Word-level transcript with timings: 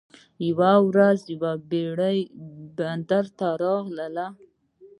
یوه 0.47 0.71
ورځ 0.89 1.19
یوه 1.35 1.51
بیړۍ 1.69 2.19
بندر 2.77 3.25
ته 3.37 3.47
راغله. 3.61 4.27